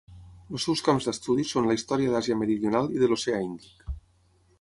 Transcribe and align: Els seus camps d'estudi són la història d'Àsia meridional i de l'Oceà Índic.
Els 0.53 0.63
seus 0.67 0.79
camps 0.85 1.07
d'estudi 1.09 1.45
són 1.49 1.67
la 1.71 1.75
història 1.79 2.13
d'Àsia 2.13 2.39
meridional 2.39 2.89
i 2.97 3.03
de 3.03 3.11
l'Oceà 3.13 3.43
Índic. 3.51 3.85